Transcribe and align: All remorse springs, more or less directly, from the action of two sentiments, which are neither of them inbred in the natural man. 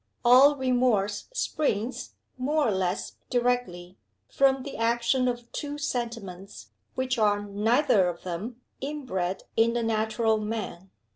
All 0.25 0.55
remorse 0.55 1.27
springs, 1.31 2.15
more 2.35 2.67
or 2.69 2.71
less 2.71 3.17
directly, 3.29 3.99
from 4.27 4.63
the 4.63 4.75
action 4.75 5.27
of 5.27 5.51
two 5.51 5.77
sentiments, 5.77 6.71
which 6.95 7.19
are 7.19 7.39
neither 7.45 8.09
of 8.09 8.23
them 8.23 8.59
inbred 8.81 9.43
in 9.55 9.73
the 9.75 9.83
natural 9.83 10.39
man. 10.39 10.89